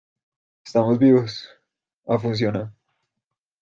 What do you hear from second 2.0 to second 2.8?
ha funcionado.